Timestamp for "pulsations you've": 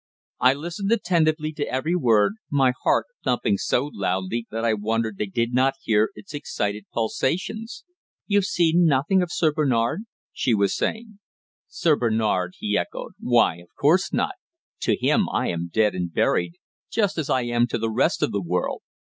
6.91-8.45